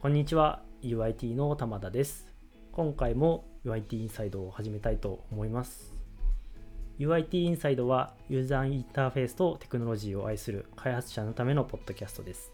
[0.00, 2.26] こんにちは UIT の玉田です。
[2.72, 5.94] 今回も UIT インサイドを始めたいと思います。
[6.98, 12.50] UIT インサイドはユーザーインターフェースとテクノロジーを愛する開発者のためのポッドキャストです。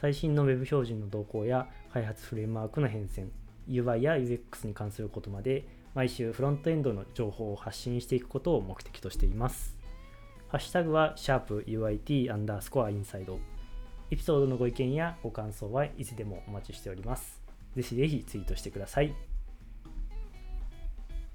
[0.00, 3.30] 最新の Web 標準の動向や開発フレームワークの変遷
[3.68, 9.73] UI や UX に関することまで毎週フロントエンドの情報を発信していくことを目的としています。
[10.54, 13.40] ハッシュタグは、シャープ u i t アンダースコアインサイド。
[14.12, 17.42] エピソードのご意見やご感想はいつでもお待ちしております。
[17.74, 19.12] ぜひぜひツイートしてください。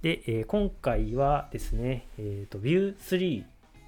[0.02, 3.44] で、えー、今回はですね、えーと、View3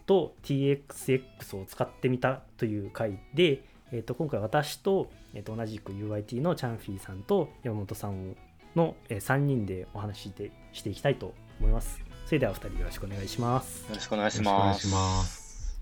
[0.06, 8.36] と TXX を使ってみたという回で、えーと、今回私と,、えーと、同じく UIT のチャンフィーさんと山本さん
[8.76, 12.11] の、えー、3人でお話ししてしていきたいと思います。
[12.26, 13.90] それではお二人よろしくお願いします。
[13.90, 15.80] よろしくお願いします。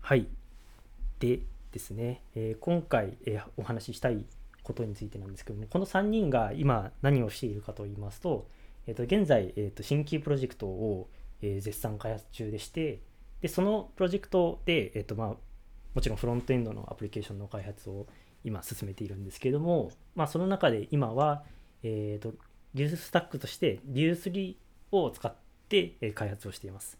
[0.00, 0.26] はい。
[1.20, 1.40] で
[1.72, 4.24] ですね、えー、今回、えー、お話ししたい
[4.62, 8.48] ことについてなんですけども、この3人が今何をしているかと言いますと、
[8.86, 11.08] えー、と現在、えー、と新規プロジェクトを、
[11.42, 13.00] えー、絶賛開発中でして、
[13.40, 15.28] でそのプロジェクトで、えーとまあ、
[15.94, 18.06] もちろんフロントエンドのアプリケーションの開発を
[18.44, 21.42] 今進めているんですけれども、まあ、その中で今は、
[21.82, 22.34] えーと、
[22.74, 24.56] 技術スタックとして Vue3
[24.92, 25.34] を使っ
[25.68, 26.98] て開発をしています。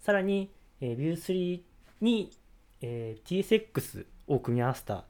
[0.00, 1.60] さらに Vue3
[2.00, 2.30] に
[2.80, 5.04] TSX を組み合わせた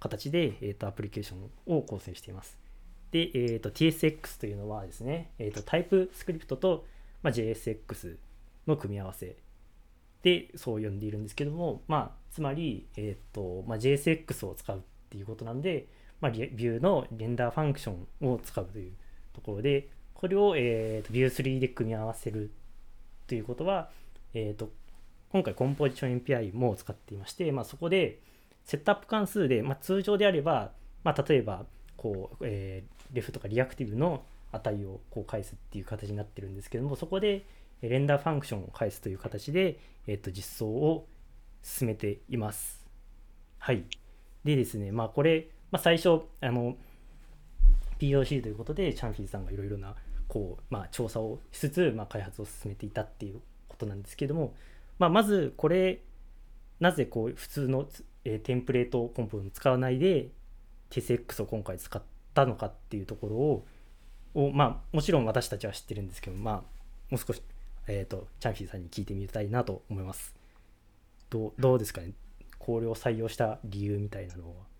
[0.00, 2.58] 形で、えー、とアプリケーションを構成しています。
[3.12, 6.84] で、えー、と TSX というのはですね、えー、と TypeScript と、
[7.22, 8.16] まあ、JSX
[8.66, 9.36] の組み合わせ
[10.22, 15.88] でそう呼んでいるんですけども、まあ、つまり、えーとまあ、JSX を使うっていうことなんで、
[16.20, 18.92] まあ、 Vue の render functio n を使うという
[19.32, 22.52] ところで、これを、えーと、 Vue3 で組み合わせる
[23.26, 23.90] ということは、
[24.34, 24.70] えーと、
[25.30, 28.20] 今回コンポジション MPI も使っていまして、まあ、そこで
[28.64, 30.72] setup 関数で、まあ、通常であれば、
[31.04, 31.64] まあ、例えば
[31.96, 34.22] こう、えー、 ref とか reactive の
[34.52, 37.46] 値をこう返すっていう形になってるんですけどもそこで
[37.80, 41.08] render function を返すという形で、えー、と実装を
[41.62, 42.86] 進めています。
[43.58, 43.84] はい。
[44.44, 46.76] でですね、まあこれ、まあ、最初、あの、
[48.02, 49.94] POC ということで、チャンフィーさんがいろいろな、
[50.26, 54.54] こう、まあ、調査をしつつ、まあ、開発を進めていたっていうことなんですけども、
[54.98, 56.00] まあ、まずこれ、
[56.80, 57.86] なぜこう、普通の、
[58.24, 60.28] えー、テンプレートコンポを使わないで、
[60.90, 62.02] TSX を今回使っ
[62.34, 63.66] たのかっていうところを、
[64.34, 66.62] をまあ、もちろん私たちは知ってるんですけど、まあ、も
[67.12, 67.42] う少し、
[67.86, 70.34] えっ、ー、と、チャンフィーさんに聞いてみたいなと思います。
[71.30, 72.12] どうどうですかね？
[72.58, 74.71] これを採用した理由みたいなのは。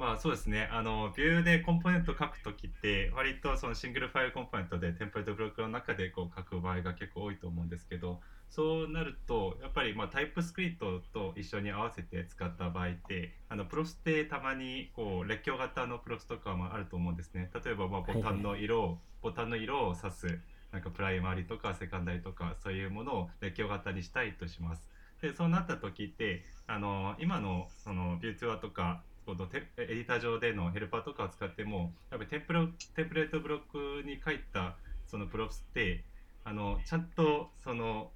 [0.00, 0.66] まあそうですね。
[0.72, 8.18] あの、 Vue でコンポーネント書くときって、割とその single file component で template block の中でこう書く場合が結構多いと思うんですけど、
[8.48, 17.50] そうなると、やっぱりまあ TypeScript と一緒に合わせて使った場合って、あの props ってたまにこう列挙型の props とかもあると思うんですね。
[17.62, 20.40] 例えばまあボタンの色を、ボタンの色を指す、
[20.72, 24.88] なんか primary とか secondary とかそういうものを列挙型にしたいとします。
[25.20, 34.76] でそうなった時ってあの今のその Vetur とかこのエディター上でのヘルパーとかを使ってもやっぱりテンプレ template block に書いた
[35.06, 36.04] その props って
[36.42, 38.10] あのちゃんとその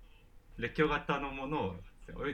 [0.59, 1.75] 列挙型のものを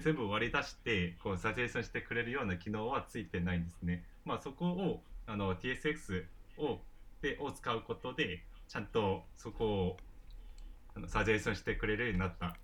[0.02, 4.04] 全部割り出してこうサジェーションしてくれるような機能はついてないんですね。
[4.24, 6.24] まあ、そこをあの TSX
[6.56, 6.78] を
[7.20, 9.96] でを使うことでちゃんとそこを
[10.94, 12.56] あのサジェーションしてくれるようになった。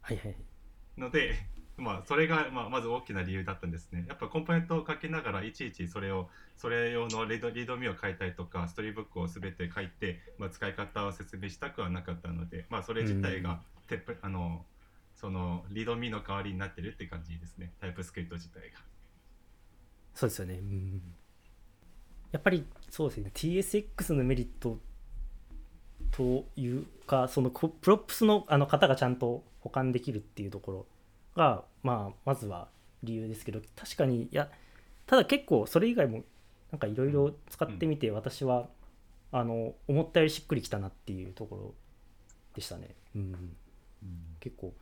[0.00, 0.36] はいはい。
[0.96, 1.34] ので、
[1.76, 4.04] まあ、それが、まあ、まず大きな理由だったんですね。
[4.08, 14.64] やっぱコンポーネントを書きながらいちいちそれをそれ用のリードリードミを書いたりとかストーリーブックを全て書いて、まあ、使い方を説明したくはなかったので、まあ、それ自体がテップ、あの
[15.16, 18.78] そのリードミの代わりになってるって感じですねタイプスクリプト自体が。
[20.14, 20.54] そうですよね。
[20.54, 21.02] うん、
[22.30, 24.78] やっぱりそうですね TSX のメリット
[26.12, 30.86] というかその props のあの型がちゃんと補完できるっていうところ
[31.34, 32.68] が、まあ、まずは
[33.02, 34.48] 理由ですけど確かにいや
[35.06, 36.22] ただ結構それ以外も
[36.72, 38.66] なんかいろいろ使ってみて私は、
[39.30, 41.74] あの思ったよりしっくりきたなっていうところ
[42.54, 42.94] でしたね。
[43.14, 43.54] うん、うん、
[44.40, 44.72] 結構。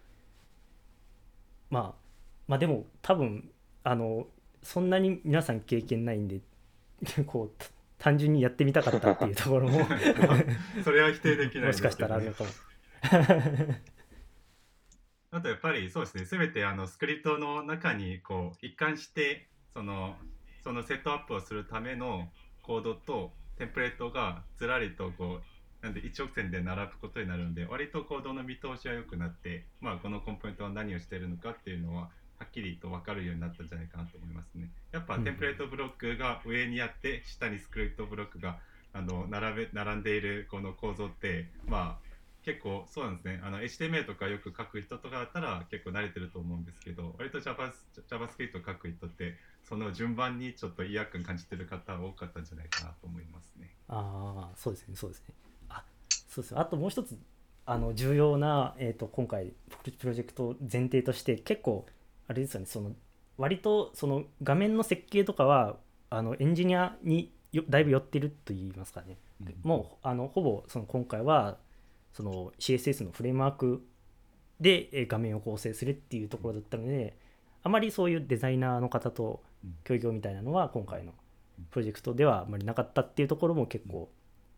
[1.71, 2.03] まあ
[2.49, 3.50] まあでも多分
[3.85, 4.27] あの
[4.62, 6.41] そんなに皆さん経験ないんで
[7.27, 7.65] こう
[7.99, 9.81] 単純にやってみたかったっていうところも
[10.85, 12.50] それは否定できない、ね、もしかしたらあるのかも
[15.34, 20.14] あとやっぱりそうですね、すべてあのスクリプトの中にこう一貫してその
[20.62, 22.29] そのセットアップをするための
[22.61, 34.69] コードとテンプレートがずらりとこうなんで一直線で並ぶことになるので割と行動の見通しは良くなって、まあ、このコンポーネントは何をしているのかっていうのははっきりと分かるようになったんじゃないかなと思いますね。
[34.93, 38.58] やっぱ template block が上にあって下に script block が
[38.93, 42.12] あの並べ並んでいるこの構造ってまあ
[42.44, 47.73] 結構そうなんですねあの HTML とかよく書く人とかだったら結構慣れてると思うんですけど割と Java
[48.09, 53.71] JavaScript 書く人ってその順番にちょっと違和感感じてる方多かったんじゃないかなと思いますね。
[53.89, 55.35] ああそうですねそうですね。
[55.69, 55.85] あ
[56.29, 57.17] そうですあともう一つ
[57.65, 59.53] あの重要な、えーと、今回
[59.99, 61.87] プロジェクト前提として結構
[62.27, 62.93] あれですよねその
[63.39, 65.77] 割とその画面の設計とかは
[66.11, 67.33] あのエンジニアに
[67.69, 71.56] だいぶ寄ってると言いますかね、うん、もうあのほぼその今回は
[72.12, 73.87] その CSS のフレームワーク
[74.61, 77.17] で画面を構成するっていうところだったので
[77.62, 79.43] あまりそういうデザイナーの方と
[79.85, 81.12] 協業みたいなのは今回の
[81.70, 84.11] プロジェクトではあまりなかったっていうところも結構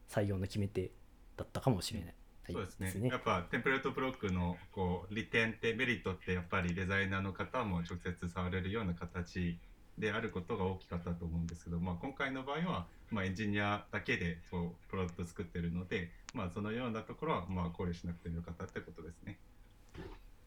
[0.09, 0.91] 採用の決め手
[1.37, 2.15] だったかもしれない。
[2.51, 9.59] そうですね、やっぱテンプレートブロックのこう利点ってメリットってやっぱりデザイナーの方も直接触れるような形
[9.99, 19.39] であることが大きかったと思うんですけど、まあ、今回の場合は、まあ、エンジニアだけでそうプロダクト作ってるので、まあ、そのようなところはまあ考慮しなくてもよかったってことですね。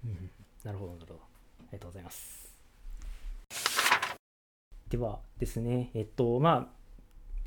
[0.05, 0.29] うん、
[0.63, 1.19] なるほどなるほど
[1.59, 2.47] ありがとうございます。
[4.89, 6.77] ではですねえっとまあ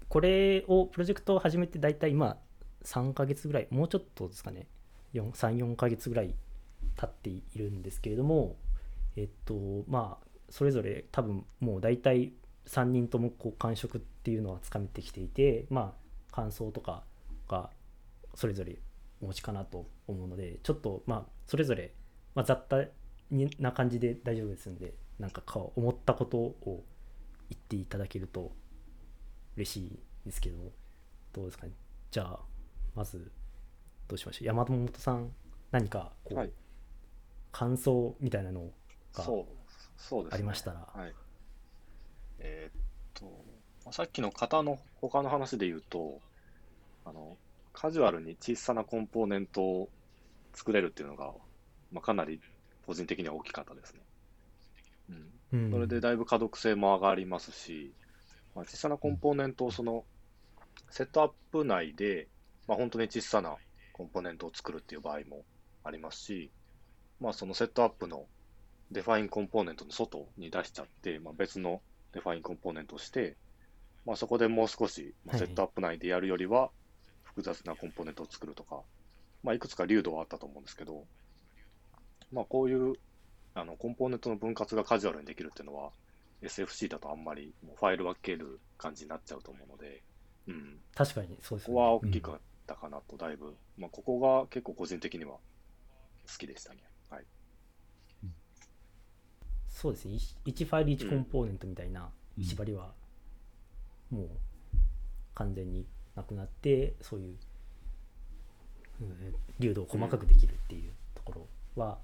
[0.08, 2.36] これをプロジェクトを始めて大体今
[2.84, 4.66] 3ヶ月ぐらいもうちょっとですかね
[5.14, 6.34] 34ヶ月ぐらい
[6.96, 8.56] 経っているんですけれども
[9.16, 9.54] えっと
[9.88, 12.32] まあそれぞれ多分もう大体
[12.66, 15.94] 3人ともこう感触っていうのはつかめてきていてま
[16.30, 17.02] あ感想とか
[17.48, 17.70] が
[18.34, 18.76] それぞれ
[19.22, 21.92] お持ちかなと思うのでちょっとまあそれぞれ、
[22.34, 22.84] まあ、雑多
[23.58, 25.42] な感じで大丈夫ですんでなんか
[25.76, 26.82] 思ったことを
[27.48, 28.52] 言っていただけると
[29.56, 30.72] 嬉しいですけど
[31.32, 31.72] どうですかね。
[32.10, 32.40] じゃあ
[32.94, 33.30] まず
[34.08, 34.46] どうしましょう。
[34.46, 35.30] 山本さん
[35.70, 36.50] 何かこう、はい、
[37.52, 38.70] 感想みたいなの
[39.14, 39.59] がそう
[40.00, 40.86] です、ね、ありましたら。
[40.94, 41.14] はい、
[42.38, 42.82] えー、っ
[43.84, 46.20] と、さっきの型の他の話で言うと、
[47.04, 47.36] あの、
[47.72, 49.88] カジュアルに小さなコンポーネントを
[50.54, 51.32] 作れるっていうのが、
[51.92, 52.40] まあ、かなり
[52.86, 54.00] 個人的には大きかったですね。
[55.52, 55.70] うん。
[55.70, 57.92] それでだいぶ可読性も上がりますし、
[58.54, 60.04] まあ、小さなコンポーネントをその、
[60.90, 62.28] setup 内で、
[62.66, 63.56] まあ、本当に小さな
[63.92, 65.44] コンポーネントを作るっていう場合も
[65.84, 66.50] ありますし、
[67.20, 68.26] まあ、その setup の
[68.90, 71.80] defineComponent の外に出しちゃって、まあ、別の
[72.12, 73.36] defineComponent をして、
[74.04, 76.70] まあ、そこでもう少し、まあ、 setup 内でやるよりは
[77.22, 78.80] 複雑なコンポーネントを作るとか、
[79.42, 81.04] まあ、いくつか流度はあったと思うんですけど、
[82.32, 82.94] まあ、こういう
[83.54, 85.90] あのコンポーネントの分割がカジュアルにできるっていうのは
[86.42, 90.02] SFC だとあんまりもうファイル分ける感じになっちゃうと思うので、
[90.48, 95.40] うん、確かにそうです、ね、ここは大きかったかなと、だいぶ、うん、まあ、ここが結構個人的には好
[96.38, 96.78] きでしたね。
[99.80, 100.18] はいそうですね。
[100.44, 102.92] 1ファイル1コンポーネントみたいな縛りは
[104.10, 104.26] もう
[105.34, 107.36] 完全になくなってそういう、
[109.00, 111.32] うん、流度を細かくできるっていうとこ
[111.76, 111.98] ろは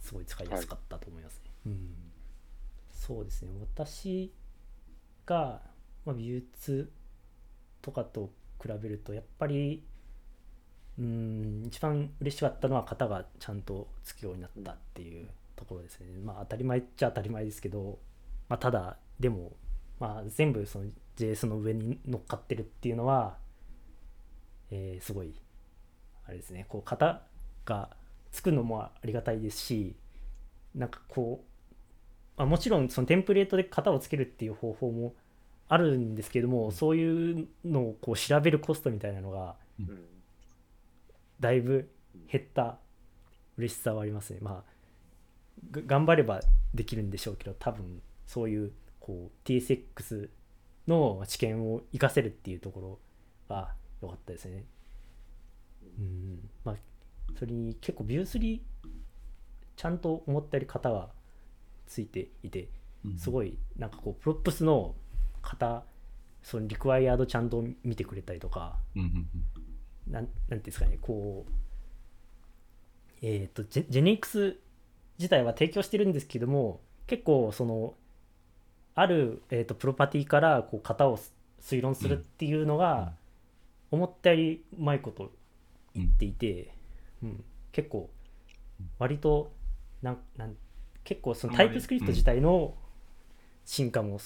[0.00, 1.50] すごい使いやすかったと思いますね。
[1.64, 1.90] はい、うん、
[2.92, 3.52] そうですね。
[3.60, 4.30] 私
[5.24, 5.62] が、
[6.04, 6.90] まあ、美術
[7.80, 8.30] とかと
[8.62, 9.82] 比べるとやっぱり
[10.98, 16.06] うん一番嬉しかったのは型がちゃんとつくようになったっていうところですね。
[16.22, 17.98] まあ当たり前っちゃ当たり前ですけど、
[18.48, 19.52] まあ、ただでも、
[19.98, 23.36] まあ、全部その JS の上に乗っかってるっていうのは、
[24.70, 25.34] えー、すごい
[26.26, 27.22] あれですねこう型
[27.64, 27.90] が
[28.32, 29.96] つくのもありがたいですし
[30.74, 31.72] なんかこう、
[32.36, 35.14] まあ、もちろんそのテンプレートで型をつけるっていう方法も
[35.68, 39.54] あるんですけどもそういうのをこう調べるコストみたいなのが
[41.40, 41.88] だいぶ
[42.30, 42.78] 減った
[43.56, 44.40] 嬉しさはありますね。
[44.42, 44.73] まあ
[45.70, 46.40] 頑張れば
[46.74, 50.28] できるんでしょうけど多分そういうこう TSX
[50.86, 52.98] の知見を活かせるっていうところ
[53.48, 54.64] が良かったですね。
[55.98, 56.50] うん。
[56.64, 56.76] まあ
[57.38, 58.60] それに結構 Vue3
[59.76, 61.08] ちゃんと思ったより型が
[61.86, 62.68] ついていて
[63.18, 64.94] すごいなんかこう props の
[65.42, 65.84] 型
[66.42, 68.76] そのリクワイアードちゃんと見てくれたりとか、
[70.06, 71.52] なんなんていうんですかねこう
[73.22, 74.56] えっ、ー、とジェジェネックス
[75.18, 77.94] 自体は提供してるんですけども結構その
[78.94, 81.18] ある、えーと、プロパティからこう型を
[81.60, 83.12] 推論するっていうのが、
[83.90, 85.32] 思ったよりうまいこと
[85.94, 86.72] 言っていて、
[87.22, 88.10] うん、結構
[88.98, 89.52] 割と
[90.02, 90.56] なんなん
[91.04, 92.74] 結構そのタイプスクリプト自体の
[93.64, 94.18] 進化も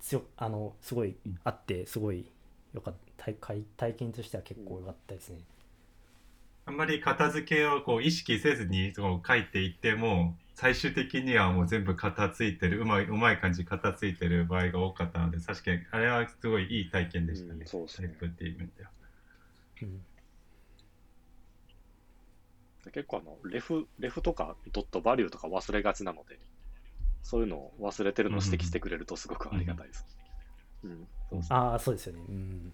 [0.00, 2.26] 強あのすごいあってすごい
[2.72, 5.38] 良かっ体体体験としては結構良かったですね。
[6.66, 18.90] あんまり片付けをこう意識せずにこう書いていっても最終的にはもう全部片付いてるうまいうまい感じ片付いてる場合が多かったので確かにあれはすごいいい体験でしたね、うんそうですねタイプっていう意味では。
[19.82, 20.00] うん
[22.92, 26.38] 結構あの、レフ、レフとかドットバリューとか忘れがちなので、
[27.22, 30.06] そういうのを忘れてるのを指摘してくれるとすごくありがたいです。
[30.84, 31.06] うん。
[31.50, 32.22] ああそうですよね。
[32.28, 32.72] うん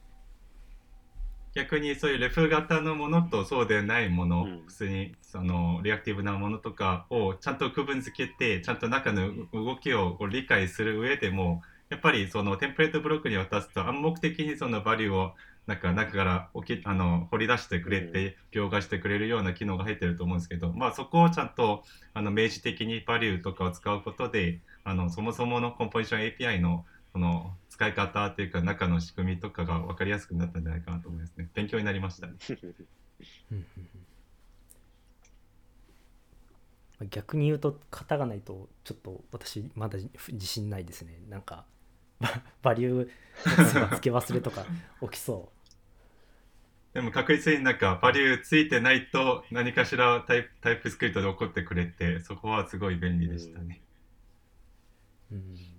[1.57, 4.63] 逆にそういうレフ型のものとそうでないもの、うん。
[4.67, 15.33] 普通にそのリアクティブなものとかをちゃんと区分付けてちゃんと中の動きを理解する上でもやっぱりそのテンプレートブロックに渡すと暗黙的にそのバリューを
[15.67, 26.85] なんか中から起きあの掘り出してくれて描画してくれるような機能が入ってると思うんですけど、まあ、そこをちゃんとあの明示的にバリューとかを使うことであのそもそものコンポジション API の
[27.17, 31.49] その使い方っていうか中の仕組みとかが分かりやすくなったんじゃないかなと思いますね。
[31.55, 32.35] 勉強になりましたね。
[37.11, 39.99] 逆に言うと型がないとちょっと私まだ
[40.31, 41.65] 自信ないですねなんか
[42.21, 44.67] ババリューの付け忘れとか
[45.03, 45.49] 起きそ
[46.93, 53.81] でも確実になんかバリューついてないと何かしらタイプタイプスクリプトで起こってくれてそこはすごい便利でしたね。
[55.31, 55.76] う、うん、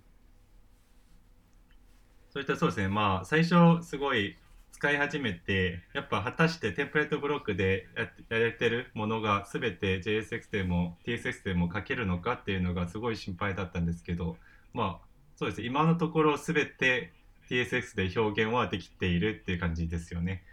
[2.37, 2.87] そういったそうですね。
[2.87, 4.37] まあ最初すごい
[4.71, 7.87] 使い始めてやっぱ果たして template block で
[8.29, 14.37] やれてるものが全て JSX でも TSX でも書けるのかっていうのがすごい心配だったんですけど
[14.71, 15.65] まあそうですね。
[15.65, 17.11] 今のところ全て
[17.49, 20.43] TSX で表現はできているっていう感じですよね。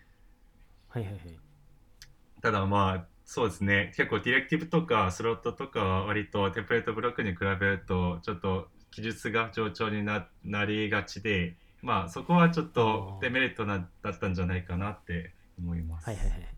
[0.88, 1.20] はいはいはい。
[2.40, 3.92] ただまあそうですね。
[3.94, 16.06] 結構 directive とか slot とかは割と template block に比べるとちょっと記述が冗長になりがちでまあそこはちょっとデメリットなだったんじゃないかなって思います。
[16.06, 16.54] はいはいはい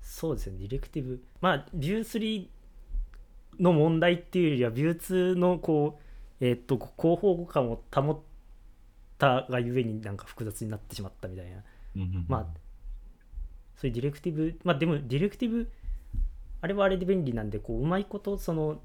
[0.00, 1.22] そうですねディレクティブ。
[1.40, 2.48] まあビュー3
[3.60, 5.98] の問題っていうよりはビュー2のこ
[6.40, 8.18] うえーっと広報互換を保っ
[9.18, 11.62] たがゆえになんか複雑になってしまったみたいな。
[11.96, 12.26] うんうんうん。
[12.28, 12.46] まあ
[13.76, 14.58] そういうディレクティブ。
[14.62, 15.70] まあでもディレクティブ
[16.60, 18.80] あれはあれで便利なんでこううまいことその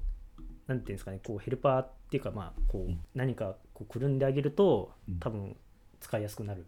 [0.66, 3.00] なんていうんですかねこうヘルパーっていうかまあこううん。
[3.14, 5.18] 何かこうくるんであげるとうん。
[5.20, 5.56] 多分
[6.00, 6.66] 使いやすくなる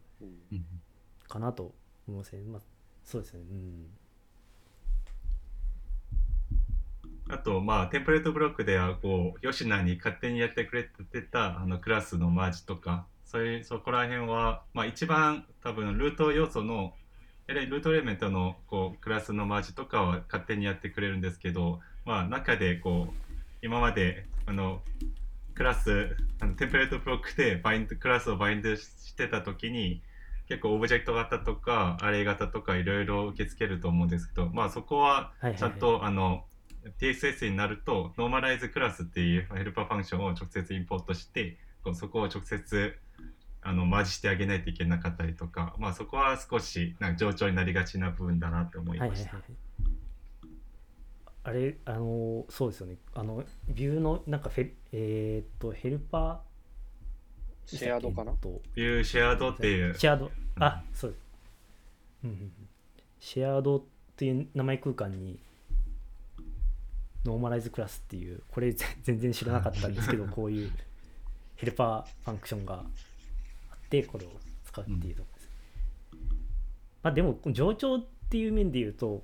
[1.28, 1.72] かなと
[2.08, 2.62] 思いますねまあ
[3.04, 3.40] そうですね。
[3.50, 3.86] うん。
[7.28, 16.92] あとまあテンプレートブロックではこう吉野に勝手にやってくれてたあのクラスのマージとかそういうそこら辺はまあ一番多分ルート要素の
[17.48, 23.12] ルートエレメントのこうクラスのマージとかは勝手にやってくれるんですけどまあ中でこう
[23.62, 24.80] 今まであの
[25.60, 30.00] クラスあの template block でバインドクラスをバインドしてた時に
[30.48, 36.44] 結構オブジェクト型とか array 型とかいろいろ受け付けると思うんですけどまあそこはちゃんとあの
[36.98, 42.96] TSX になると normalizeClass っていう helper function を直接インポートしてこうそこを直接
[43.60, 49.32] あのマージしてあげないといけなかったりとか、まあ、そこは少しなんか冗長になりがちな部分だなって思いました。
[49.32, 49.69] はいはいはい
[51.42, 52.96] あれあのそうですよね。
[53.14, 58.32] あの Vue のなんかフェえーっとヘルパー shared かな？
[58.32, 58.60] えっと。
[58.74, 59.94] Vue shared っていう。
[59.98, 60.30] シェアド。
[60.56, 61.20] あそうです。
[62.24, 62.52] うんうんうん。
[63.18, 63.82] shared っ
[64.16, 65.38] ていう名前空間に
[67.24, 70.70] normalizeClass っていうこれぜ 全然知らなかったんですけど こういう
[71.56, 72.74] helper function が
[73.70, 74.30] あってこれを
[74.64, 75.50] 使うっていうところです、
[77.02, 79.22] まあでも冗長っていう面で言うと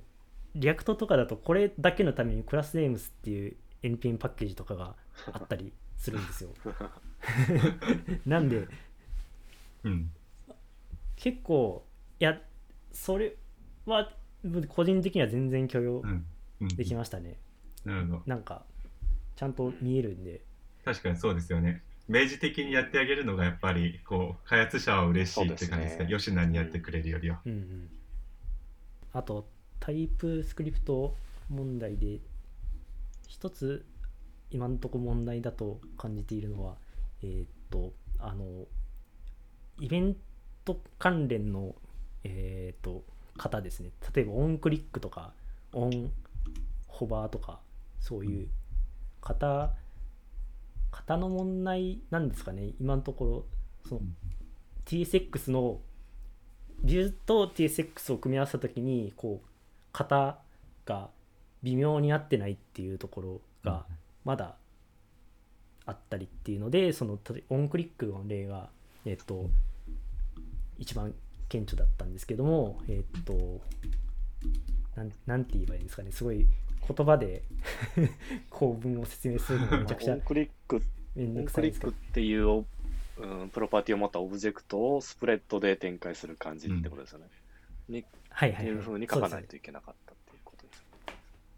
[0.57, 4.95] React とかだとこれだけのために classnames っていう NPM パッケージとかが
[5.31, 6.49] あったりするんですよ。
[8.25, 8.67] なんで
[9.83, 10.11] うん。
[11.15, 11.85] 結構
[12.19, 12.41] いや
[12.91, 13.35] それ
[13.85, 14.11] は
[14.69, 16.25] 個人的には全然許容うん。
[16.61, 16.67] うん。
[16.69, 17.39] できましたね、
[17.85, 18.23] なるほど。
[18.25, 18.65] なんか
[19.35, 20.41] ちゃんと見えるんで。
[20.83, 21.83] 確かにそうですよね。
[22.07, 26.17] 明示的にやってあげるのがやっぱりこう開発者は嬉しいって感じですねそうですね。
[26.17, 27.41] よしなにやってくれるよりは。
[27.45, 27.89] うんうん。
[29.13, 29.47] あと
[29.79, 31.15] タイプスクリプト
[31.49, 32.19] 問題で
[33.27, 33.85] 一つ
[34.49, 36.75] 今のところ問題だと感じているのは
[37.21, 38.45] えーっとあの
[39.79, 40.15] イベン
[40.65, 41.75] ト関連の
[42.23, 43.03] えーっと
[43.37, 43.91] 型ですね。
[44.15, 45.33] 例えばオンクリックとか
[45.73, 46.11] オン
[46.87, 47.59] ホバーとか
[47.99, 48.47] そういう
[49.21, 49.73] 型
[50.91, 52.71] 型の問題なんですかね。
[52.79, 53.45] 今のところ
[53.87, 54.01] その
[54.85, 55.79] TSX の
[56.83, 59.47] ビューと TSX を組み合わせた時にこう
[59.97, 60.37] 型
[60.85, 61.09] が
[61.63, 63.85] 微妙に合ってないっていうところが
[64.23, 64.55] まだ
[65.85, 67.17] あったりっていうのでその
[67.49, 68.69] オンクリックの例が
[69.05, 69.49] えっと
[70.77, 71.15] 一番
[71.49, 73.61] 顕著だったんですけどもえーっと
[74.95, 76.11] なんなんて言えばいいんですかね。
[76.11, 76.47] すごい
[76.87, 77.43] 言葉で
[78.49, 80.81] 構文を説明するのがめちゃくちゃオンクリック、
[81.17, 82.65] オンクリックっていうお、
[83.17, 87.25] うん、プロパティを持ったオブジェクトを spread で展開する感じってことですよね。
[87.25, 87.46] にっ
[87.87, 88.65] ていうはいはい。
[88.67, 90.83] はいふうに書かないといけなかったっていうことです。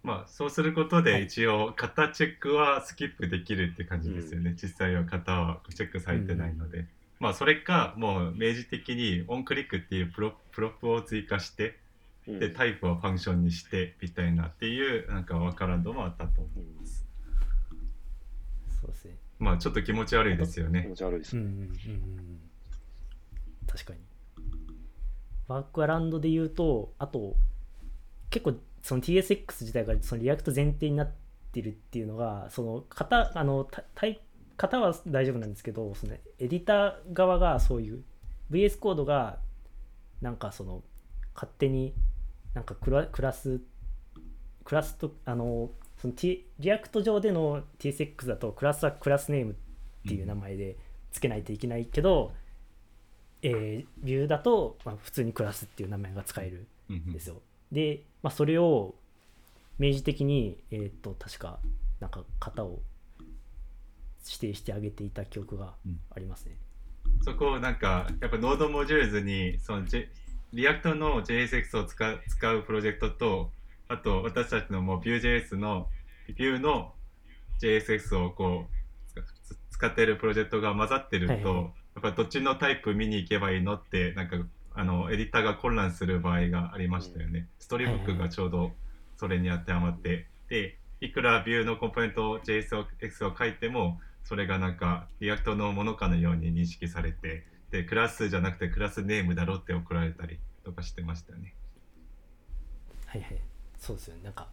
[0.03, 1.05] まあそうすることはい。
[1.05, 6.86] で一応型チェックはスキップできるって感じですよね、実際は型はチェックされてないので、
[7.19, 11.77] まあそれかもう明示的に onClick っていうプロ prop を追加して
[12.27, 12.39] うん。
[12.39, 17.05] でタイプは Function にしてみたいなっていうなんか workaround もあったと思います。
[18.81, 19.15] そうですね。
[19.39, 20.83] まあちょっと気持ち悪いですよね。
[20.83, 21.41] 気持ち悪いですね。
[21.41, 22.39] うんうんうんうん。
[23.67, 24.00] 確かに
[25.49, 27.35] workaround で言うとあと
[28.29, 31.11] 結構その TSX 自体がその React 前提になっ
[31.51, 34.21] てるっていうのがその型あのタタイ
[34.55, 38.03] 型は大丈夫なんですけどそのエディター側がそういう
[38.51, 39.39] VS コードが
[40.21, 40.83] なんかその
[41.33, 41.93] 勝手に
[42.53, 43.61] なんかクラクラス
[44.63, 49.55] クラスとあのその、T、 React 上での TSX だとクラスは className っ
[50.07, 50.77] ていう名前で
[51.11, 52.31] つけないといけないけど、
[53.41, 57.41] えー Vue だと、まあ、普通にクラスっていう名前が使えるうんうんんですよ。
[57.72, 58.96] で、まあ、それを
[59.77, 61.60] 明示的に、えーっと確か
[62.00, 62.79] なんか型を
[64.25, 65.74] 指定してあげていた記憶が
[66.12, 66.58] ありますね。
[67.22, 70.10] そこをなんかやっぱ node_modules にその、J、
[70.53, 73.51] React の JSX を使う使うプロジェクトと
[73.88, 75.88] あと私たちのもう Vue.js の
[76.38, 76.93] Vue の
[77.62, 78.65] JSX をこ
[79.15, 84.38] うつ使ってるプロジェクトが混ざってると、はいはいやっぱどっちのタイプ見に行けばいいのってなんか
[84.74, 87.48] あのエディターが混乱する場合がありましたよね。
[87.59, 88.72] Storybook がちょうど
[89.17, 101.53] それに当てはまって、でいくら Vue のコンポーネント JSX を書いてもそれがなんか React のものかのように認識されてでクラスじゃなくてクラスネームだろって送られたりとかしてましたよね。
[103.05, 103.38] はいはい。
[103.77, 104.22] そうですよね。
[104.24, 104.48] なんか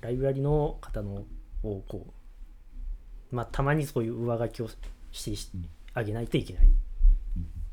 [0.00, 1.24] ライブラリの方の
[1.62, 2.06] をこ
[3.32, 4.68] う、まあ、たまにそういう上書きを
[5.10, 5.30] して
[5.94, 6.68] あげないといけないっ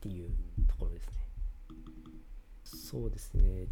[0.01, 0.29] ていう
[0.67, 1.13] ところですね。
[2.63, 3.67] そうですね。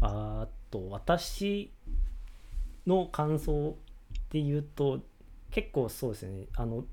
[0.00, 1.70] あと私
[2.86, 3.76] の感想
[4.30, 5.00] で言うと
[5.50, 6.84] 結構そうですねあの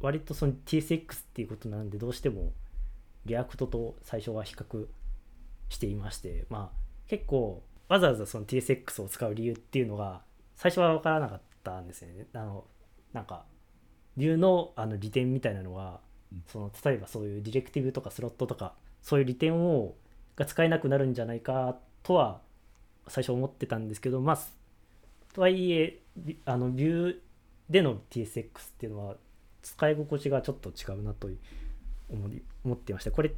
[0.00, 2.52] 割とその TSX っていうことなんでどうしても
[3.24, 4.86] React と最初は比較
[5.68, 10.22] していましてまあ結構わざわざその TSX を使う理由っていうのが
[10.54, 12.26] 最初は分からなかったんですよね。
[12.32, 12.64] あの
[13.12, 13.44] なんか
[14.16, 16.00] 理由のあの利点みたいなのは
[16.46, 19.94] その例えばそういう directive とかスロットとかそういう利点を
[20.36, 22.40] が使えなくなるんじゃないかとは
[23.08, 24.38] 最初思ってたんですけどまあ
[25.34, 26.00] とはいえ
[26.44, 27.16] あの Vue
[27.70, 28.44] での TSX っ
[28.78, 29.16] ていうのは
[29.62, 31.28] 使い心地がちょっと違うなと
[32.08, 33.32] 思い思ってましたこれ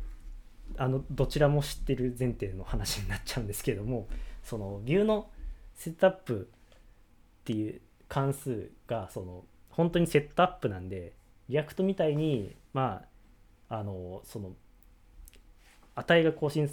[0.77, 4.07] あのどちらも知ってる前提の話になっちゃうんですけども
[4.45, 5.31] その Vue の
[5.75, 6.49] setup
[7.41, 11.15] っていう関数がその本当にセットアップなんで
[11.49, 13.03] React みたいにま
[13.69, 14.53] ああのその
[15.95, 16.71] 値が更新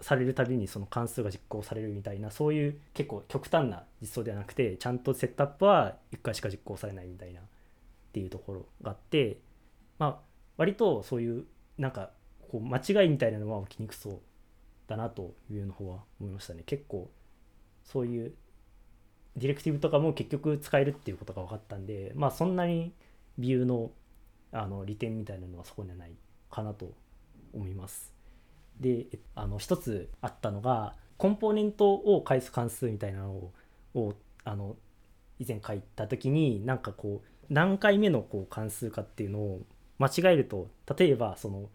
[0.00, 7.44] されるたびにその関数が実行されるみたいなそういう結構極端な実装ではなくてちゃんとセットアップは1回しか実行されないみたいなっ
[8.12, 9.38] ていうところがあって
[9.98, 10.18] まあ
[10.56, 11.44] 割とそういう
[11.78, 12.10] なんか
[12.50, 14.18] こう間違いみたいなのは起きにくそう
[14.86, 16.62] だなというの方は思いましたね。
[16.66, 17.10] 結構
[17.84, 18.34] そういう
[19.36, 22.92] ディレクティブとかも結局使えるっていうことが分かったんでまあそんなに
[23.38, 23.90] ビューの
[24.54, 26.12] あの利点みたいなのはそこにはない
[26.50, 26.92] かなと
[27.52, 28.14] 思います。
[28.80, 33.50] であの一つあったのがコンポーネントを返す関数みたいなの
[33.94, 34.14] を
[34.44, 34.76] あの
[35.38, 39.62] 以前書いた時になんかこう何回目のこう関数かっていうのを
[39.98, 41.68] 間違えると例えばその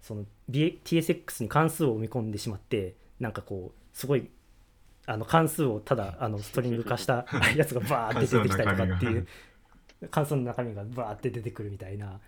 [0.00, 4.28] その TSX に関数を埋め込んでしまってなんかこうすごい
[5.06, 9.26] あの関数をただあのストリング化したやつがバーって出てきたりとかっていう
[10.10, 12.20] 関数の中身がバーって出てくるみたいな。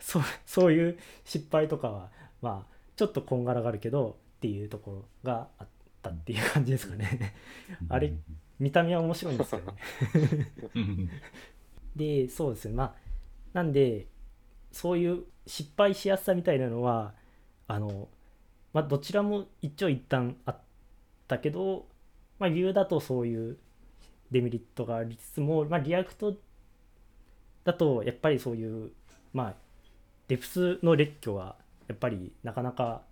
[0.00, 2.10] そうそういう失敗とかは
[2.42, 5.66] まあちょっとこんがらがるけどっていうところがあっ
[6.02, 7.34] たっていう感じですかね。
[7.88, 8.12] あれ
[8.58, 10.52] 見た目は面白いんですよね。
[10.74, 11.10] うん。
[11.96, 12.74] でそうですね。
[12.74, 12.94] まあ
[13.52, 14.06] なんで
[14.72, 17.14] そういう失敗しやすさみたいなのは
[17.66, 18.08] あの、
[18.72, 20.60] まあ、どちらも一長一短あっ
[21.26, 21.86] たけど、
[22.38, 23.58] まあ、 Vue だとそういう
[24.30, 26.36] デメリットがありつつも、まあ、 React
[27.68, 28.90] だとやっぱりそういう
[29.34, 29.54] まあ
[30.28, 33.02] deps の列挙はやっぱりなかなか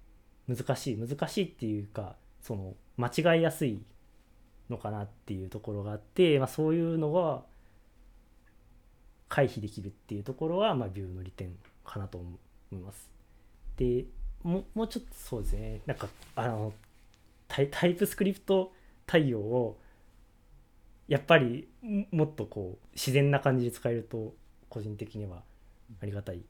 [0.49, 3.83] 難しい難しいっていうかその間違いやすい
[4.71, 7.43] のかなっていうところがあって、まあ、そういうのが
[9.29, 12.39] 回避できるっていうところは、まあ、 Vue の利点かなと思
[12.73, 13.11] います。
[13.77, 14.07] で
[14.43, 16.73] ももうちょっとそうですねなんかあの
[17.47, 18.73] タイタイプスクリプト
[19.07, 19.79] 対応を
[21.09, 21.69] やっぱり
[22.11, 24.35] もっとこう自然な感じで使えると
[24.69, 25.43] 個人的には
[26.03, 26.43] ありがたい。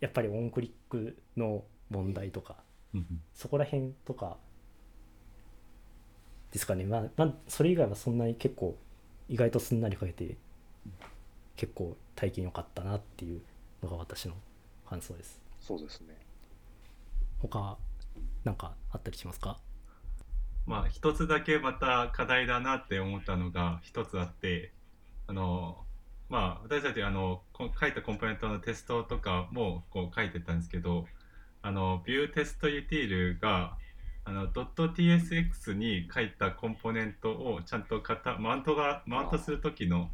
[0.00, 2.56] やっぱりオンクリックの問題とか
[2.94, 3.22] うん。
[3.34, 4.36] そこら辺とか
[6.50, 6.84] ですかね。
[6.84, 8.76] まあ、まあ、それ以外はそんなに結構
[9.28, 10.36] 意外とすんなり書けて
[11.56, 13.40] 結構体験良かったなっていう
[13.82, 14.34] のが私の
[14.88, 15.40] 感想です。
[15.60, 16.16] そうですね。
[17.40, 17.78] 他
[18.44, 19.58] なんかあったりしますか？
[20.66, 24.72] まあ一つだけまた課題だなって思ったのが一つあって
[25.26, 25.78] あの
[26.32, 31.06] まあ私たちあのこ書いたコンポーネントのテストとかもこう書いてたんですけど
[31.60, 33.76] あのビューテストユティールが
[34.24, 40.10] あの .tsx に書いたコンポーネントをちゃんと型マウントがマウントする時の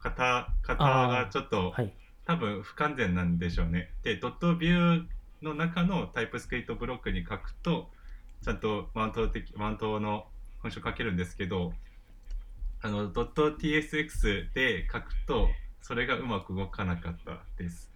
[0.00, 1.92] 型型がちょっとはい
[2.28, 3.90] 多分不完全なんでしょうね。
[4.02, 5.04] で、ドットビュー
[5.40, 7.88] の中のタイプスクリプトブロックに書くと、
[8.44, 10.26] ちゃんとマウント的マウントの
[10.60, 11.72] 本書書けるんですけど、
[12.80, 15.48] あの、ドット .tsx で書くと、
[15.80, 17.90] それがうまく動かなかったです。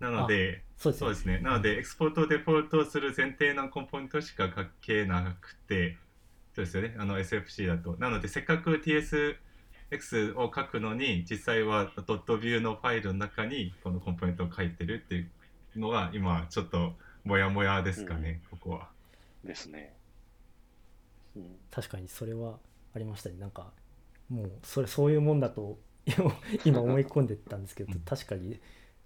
[0.00, 1.38] なので、そうですねそうですね。
[1.40, 5.96] なので、エクスポートをデフォルトする前提のコンポーネントしか書けなくて、
[6.54, 6.96] そうですよね。
[6.98, 7.96] あの SFC だと。
[7.98, 15.30] なので、せっかく TSX を書くのに、実際はドットビューのファイルの中にこのコンポーネントを書いてるっていう
[15.78, 16.94] のが、今、ちょっと
[17.24, 18.88] モヤモヤですかね、ここは。
[19.44, 19.94] ですね。
[21.36, 22.58] うん、確かにそれは
[22.94, 23.72] ありましたねなんか
[24.30, 25.78] もうそれそういうもんだと
[26.64, 28.58] 今思い込んでたんですけどうん確かに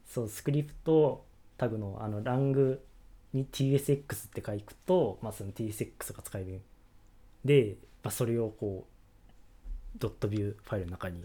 [0.07, 1.25] そうスクリプト
[1.57, 2.85] タグのあのラング
[3.33, 6.63] に tsx って書くと、まあ、その tsx が使える
[7.45, 11.25] で、まあ、それをこうドットビューファイルの中に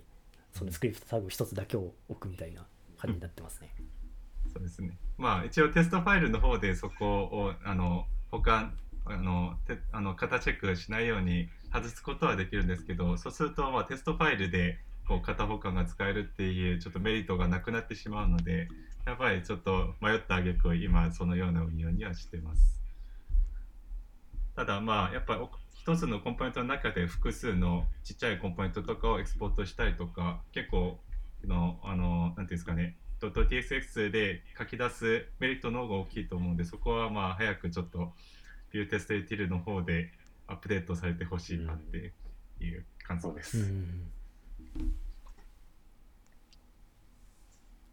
[0.53, 2.65] そのスクリプトタグ一つだけを置くみたいな
[2.97, 3.73] 感じになってますね。
[4.51, 4.97] そうですね。
[5.17, 8.71] まあ一応テストファイルの方でそこをあの他
[9.05, 18.67] あのてあの型チェックしないように外すことはできるんですけど、そうするとまあテストファイルでこう型保管が使えるっていうちょっとメリットがなくなってしまうので、
[19.05, 22.79] やっぱりちょっと迷った挙句今そのような運用にはしてます。
[24.55, 30.99] ただまあやっぱりお一つのコンポーネントの中で複数のちっちゃいコンポーネントとかをエクスポートしたりとか結構
[31.45, 38.11] のあのなんていうんですかね .tsx で書き出すメリットの方が大きいと思うんでそこはまあ早くちょっと
[38.71, 40.11] ビューテストユティルの方で
[40.49, 42.13] アップデートされてほしいなって
[42.59, 43.59] いう感想です。
[43.59, 44.11] うん。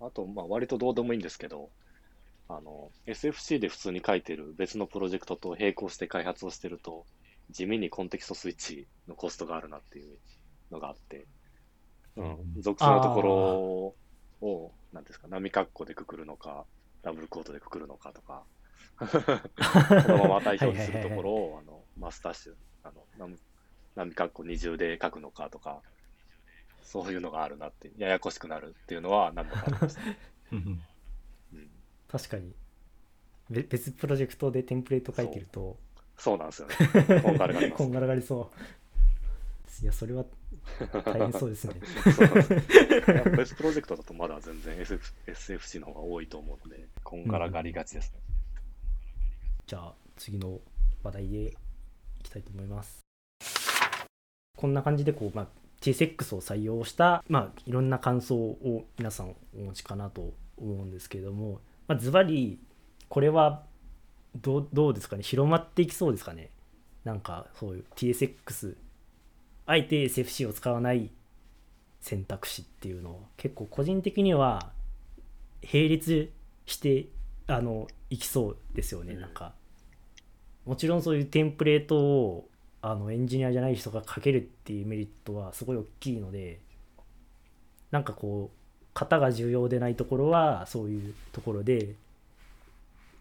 [0.00, 1.70] あと、まあ、割とどうでもいいんですけど、
[2.48, 7.04] あの、SFC で普通に書いてる別のプロジェクトと並行して開発をしてると、
[7.50, 10.18] 地味にコンテキストスイッチのコストがあるなっていう
[10.70, 11.26] のがあって、
[12.16, 13.22] うん、属性のとこ
[14.40, 16.64] ろを、なんですか、波括弧でくくるのか、
[17.02, 18.44] ダブルコートでくくるのかとか、
[20.02, 22.54] そのまま対象にするところを、あの、マスターシュ、
[22.84, 23.36] あの、波
[23.96, 25.80] 波括弧二重で書くのかとか、
[26.82, 30.00] そういうのがあるなって、ややこしくなるっていうのは何度かありました。
[30.52, 30.80] うん
[32.08, 32.54] 確かに。
[33.50, 35.76] べ別プロジェクトでテンプレート書いてると
[36.16, 36.38] そう。
[36.38, 36.74] なんですよね。
[37.22, 37.78] こんがらがります。
[37.78, 39.82] こんがらがりそう。
[39.82, 40.24] いやそれは
[41.04, 41.74] 大変そうですね。
[43.36, 48.20] 別プロジェクトだとまだ全然 SF SFC の方が多いと思うので、こんがらがりがちですね。
[49.66, 50.60] じゃあ次の
[51.02, 51.54] 話題でい
[52.26, 53.00] きたいと思います。
[54.56, 55.46] こんな感じでこう、まあ、
[55.80, 62.58] TSX を採用した、まあ、いろんな感想を皆さんお持ちかなと思うんですけれども、まあ、ズバリ
[63.08, 63.62] これは
[64.34, 65.22] どうどうですかね？
[65.22, 66.50] 広まっていきそうですかね？
[67.04, 68.76] なんかそういう TSX
[69.66, 71.10] あえて SFC を使わない
[72.00, 73.22] 選択肢っていうのを。
[73.36, 74.72] 結構個人的には
[75.72, 76.32] 並列
[76.64, 77.06] して
[77.46, 79.54] あのいきそうですよね、うんなんか
[80.66, 82.48] もちろんそういうテンプレートを
[82.82, 86.60] あのエンジニアじゃない人が書けるっていうメリットはすごい大きいので
[87.90, 88.56] なんかこう
[88.94, 91.94] 型が重要でないところはそういうところで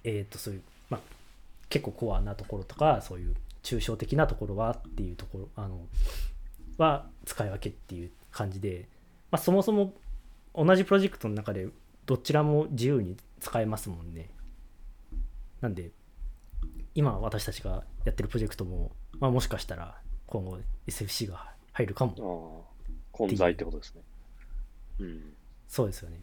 [0.03, 1.01] えっ、とそういうまあ
[1.69, 5.79] 結構コアなところとかそういう抽象的なところはっていうところあの
[6.77, 8.87] は使い分けっていう感じで、
[9.31, 9.93] まあ、そもそも
[10.53, 11.67] 同じプロジェクトの中で
[12.05, 14.29] どちらも自由に使えますもんね。
[15.61, 15.91] なんで
[16.95, 24.01] 今私たちがやってるプロジェクトも、まあ、もしかしたら今後 SFC が入るかもああ、混在ってことですね。
[24.99, 25.33] うん。
[25.67, 26.19] そうですよね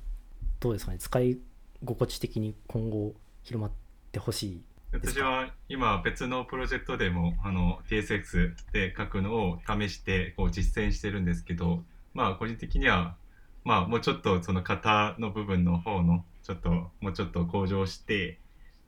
[0.60, 1.38] どうですかね使い
[1.84, 3.70] 心地的に今後広まっ
[4.12, 5.20] てほしいですか？
[5.20, 11.82] 私は今別のプロジェクトでもあの TSX で書くのを試してこう実践してるんですけど
[12.14, 13.16] まあ個人的には
[13.64, 18.38] まあもうちょっとその型の部分の方のちょっともうちょっと向上して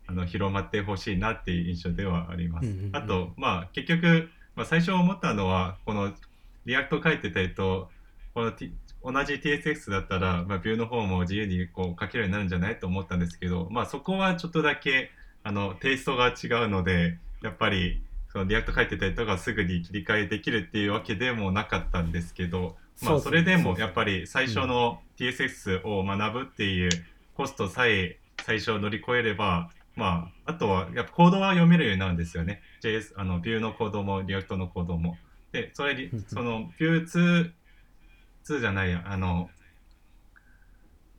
[0.07, 2.67] あの広まってほしいなっていう印象ではあります。
[2.67, 2.97] うんうんうん。
[2.97, 6.12] あと、まあ、結局、まあ、最初思ったのはこの
[6.67, 7.88] React 書いてたりと
[8.35, 15.11] この、T、同じ TSX だったら、まあ、 Vue の方も自由にこう書けるようになるんじゃないと思ったんですけど、まあ、そこはちょっとだけ
[15.43, 26.90] あのテイストが違うのでやっぱりその React 書いてたりとかすぐに切り替えできるっていうわけでもなかったんですけど、まあ、それでもやっぱり最初の TSX を学ぶっていう
[27.37, 32.63] コストさえ最初乗り越えれば、まあ、あとはやっぱコードは読めるようになるんですよね。
[32.83, 35.17] JS、あの、 Vue のコードも、 React のコードも。
[35.53, 39.51] で、それにその、 Vue 2、2じゃないや、あの、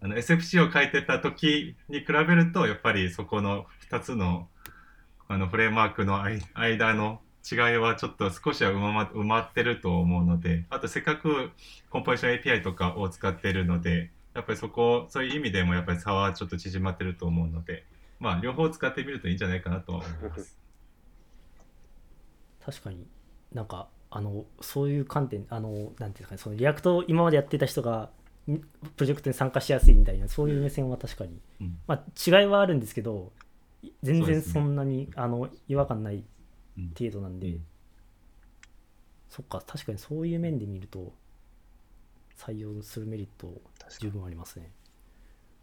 [0.02, 4.48] あの SFC を書いてた時に比べると、やっぱりそこの2つの
[5.28, 11.52] あのフレームワークの間間の違いはちょっと少しは埋ま埋まってると思うので、あとせっかく
[11.90, 17.86] コンポジション API とかを使ってるので、やっぱりそこ、そういう意味でもやっぱり差はちょっと縮まってると思うので、
[18.20, 20.58] まあ両方使ってみるといいんじゃないかなとは思います。
[22.66, 23.06] 確かに。
[23.54, 28.10] なんかあのそういう観点あのなんていうんですかねその React を今までやってた人が
[28.52, 28.68] んプ
[29.00, 31.80] ロジェクトに参加しやすいみたいなそういう目線は確かに、うん。
[31.88, 33.32] まあ、違いはあるんですけど
[34.04, 36.24] 全然そんなに、あの違和感ない
[36.78, 36.94] うん。
[36.98, 37.66] 程度なんで、うん。
[39.30, 41.14] そっか確かにそういう面で見ると
[42.38, 43.62] 採用するメリット
[44.00, 44.70] 十分ありますね。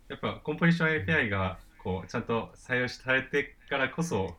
[0.09, 4.37] やっぱコンポジション API がこうちゃんと採用されてからこそ、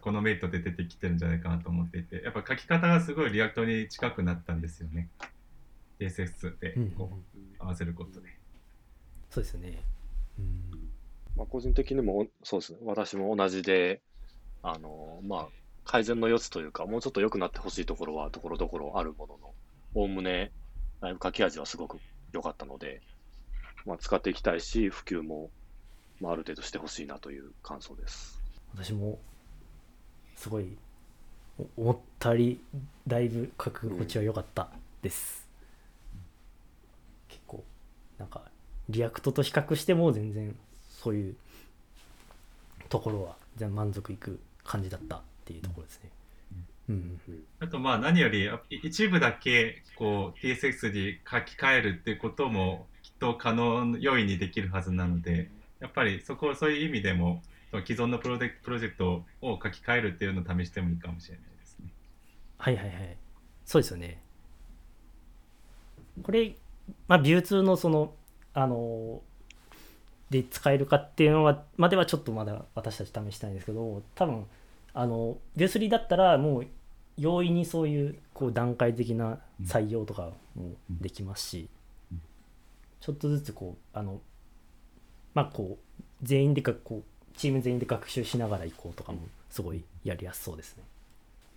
[0.00, 5.08] このメリットで出てきてるんじゃないかなと思っていて、やっぱ書き方がすごい React に近くなったんですよね。
[5.98, 7.10] TSX でうんうんうんこ
[7.60, 8.28] う合わせることで。
[9.30, 9.82] そうですよね
[10.38, 10.86] うん
[11.36, 14.00] まあ、個人的にもそうですね、私も同じで、
[14.62, 15.46] あのまあ、
[15.84, 19.54] 改善の余地というか、もうちょっと良くなってほしいところはところどころあるものの、
[19.94, 20.52] おおむね、
[21.00, 21.98] だいぶ書き味はすごく
[22.32, 23.02] 良かったので、
[23.84, 25.50] まあ、使っていきたいし、普及も、
[26.20, 28.40] まあ、ある程度してほしいなという感想です。
[28.74, 29.18] 私も
[30.36, 30.76] すごい
[31.58, 32.60] お思ったより
[33.06, 34.68] だいぶ書き心地は良かった
[35.02, 35.48] です、
[37.28, 37.64] 結構
[38.18, 38.42] なんか
[38.88, 40.54] React と比較しても全然
[40.88, 41.36] そういう
[42.88, 46.10] ところは全然満足いく感じだったっていうところですね。
[46.88, 61.86] うんうんあとまあ何よりい一部だけこう TSX に書き換えるっていうこともきっと可能容易にできるはずなのでやっぱりそこそういう意味でもその既存のプロジェクプロジェクトを書き換えるっていうのを試してもいいかもしれないですね。
[62.58, 63.16] はいはいはい。
[63.64, 64.22] そうですよね。
[66.22, 66.54] これ
[67.08, 68.14] まあビュー2のその
[68.54, 69.20] あの
[70.30, 74.46] で使えるかっていうのはまではちょっとまだ私たち試したいんですけど多分
[74.94, 76.66] あのビュー3だったらもう
[77.18, 81.68] 容易にそういうこう段階的な採用とかもできますし、
[82.12, 82.20] うん。
[83.00, 84.20] ちょっとずつこうあの
[85.36, 89.18] まあこう全員でかこうチーム全員で学習しながら行こうとかも
[89.50, 90.82] すごいやりやすそうですね。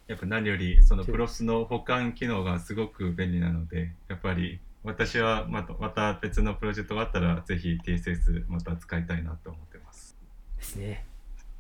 [0.07, 10.17] やっぱ何よりそのプロスの保管機能がすごく便利なのでやっぱり私はまたまた別のプロジェクトがあったらぜひ TSS また使いたいなと思ってます。
[10.57, 11.05] ですね。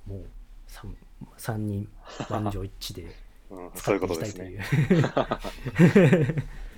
[0.05, 0.23] もう
[0.67, 0.93] 3,
[1.37, 1.87] 三人
[2.29, 3.15] 満場一致で
[3.49, 6.43] うん、使そういうっていきことでたいすね。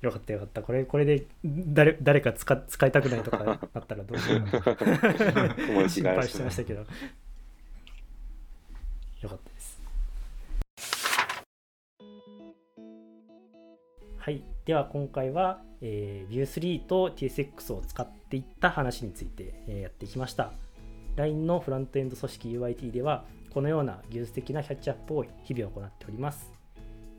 [0.00, 0.62] よかったよかった。
[0.62, 4.46] これこれで誰誰か使使いたくないとか あったらどうしよう
[5.88, 6.80] 心配してたましたけど。
[6.80, 6.86] よ
[9.30, 9.80] かったです。
[14.18, 14.42] はい。
[14.64, 20.52] では今回は、えー、Vue3 と TSX を使っていった話について、えーやってきました。
[21.16, 26.55] LINE のフロントエンド組織 UIT では、このような技術的なキャッチアップを日々行っております。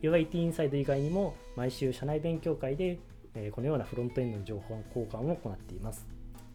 [0.01, 2.99] UIT インサイド以外にも、毎週社内勉強会で、
[3.51, 6.07] このようなフロントエンドの情報交換を行っています。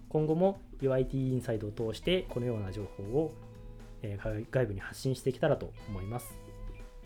[0.08, 3.32] 今後も UIT インサイドを通して、このような情報を、
[4.50, 6.34] 外部に発信していけたらと思います。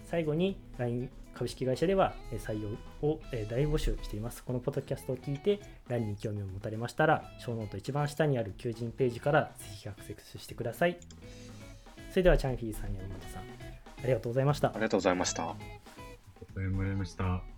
[0.05, 2.70] 最後に LINE 株式会社では採用
[3.07, 3.20] を
[3.51, 4.42] 大募集しています。
[4.42, 10.96] このポッドキャストを聞いて LINE に興味を持たれましたら、ショーノート一番下にある求人ページからぜひアクセスしてください。
[12.11, 14.81] それではチャンフィーさん、山本さん、ありがとうございましたあり。
[14.83, 15.95] がとうございました。
[16.37, 17.56] ありがとうございました。